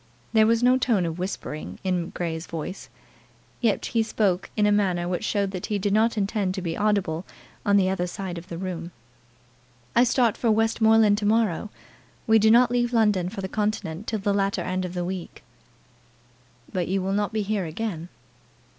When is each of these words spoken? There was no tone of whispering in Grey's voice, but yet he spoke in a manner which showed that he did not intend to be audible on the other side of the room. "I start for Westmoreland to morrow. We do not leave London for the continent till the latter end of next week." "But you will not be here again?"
There 0.33 0.47
was 0.47 0.63
no 0.63 0.79
tone 0.79 1.05
of 1.05 1.19
whispering 1.19 1.77
in 1.83 2.09
Grey's 2.09 2.47
voice, 2.47 2.89
but 2.89 3.63
yet 3.63 3.85
he 3.85 4.01
spoke 4.01 4.49
in 4.57 4.65
a 4.65 4.71
manner 4.71 5.07
which 5.07 5.23
showed 5.23 5.51
that 5.51 5.67
he 5.67 5.77
did 5.77 5.93
not 5.93 6.17
intend 6.17 6.55
to 6.55 6.61
be 6.63 6.75
audible 6.75 7.23
on 7.67 7.77
the 7.77 7.87
other 7.87 8.07
side 8.07 8.39
of 8.39 8.47
the 8.47 8.57
room. 8.57 8.89
"I 9.95 10.03
start 10.03 10.37
for 10.37 10.49
Westmoreland 10.49 11.19
to 11.19 11.27
morrow. 11.27 11.69
We 12.25 12.39
do 12.39 12.49
not 12.49 12.71
leave 12.71 12.93
London 12.93 13.29
for 13.29 13.41
the 13.41 13.47
continent 13.47 14.07
till 14.07 14.17
the 14.17 14.33
latter 14.33 14.63
end 14.63 14.85
of 14.85 14.95
next 14.95 15.05
week." 15.05 15.43
"But 16.73 16.87
you 16.87 16.99
will 17.03 17.13
not 17.13 17.31
be 17.31 17.43
here 17.43 17.65
again?" 17.67 18.09